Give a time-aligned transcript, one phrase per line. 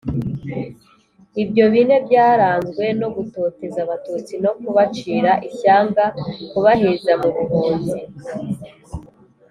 [1.43, 6.03] Ibyo bihe byaranzwe no gutoteza abatutsi no kubacira ishyanga
[6.49, 7.99] kubaheza mu buhunzi